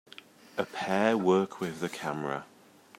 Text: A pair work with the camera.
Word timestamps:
A 0.57 0.65
pair 0.65 1.15
work 1.15 1.59
with 1.59 1.79
the 1.79 1.87
camera. 1.87 2.47